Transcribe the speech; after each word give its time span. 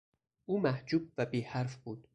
او 0.45 0.59
محجوب 0.61 1.11
و 1.17 1.25
بی 1.25 1.41
حرف 1.41 1.75
بود. 1.75 2.07